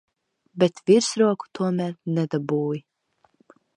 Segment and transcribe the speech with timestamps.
[0.61, 2.85] Bet virsroku tomēr nedabūji.